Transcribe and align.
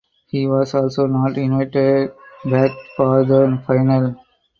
He 0.29 0.47
was 0.47 0.73
also 0.73 1.05
not 1.05 1.37
invited 1.37 2.13
back 2.43 2.71
for 2.97 3.23
the 3.23 3.61
final. 3.67 4.15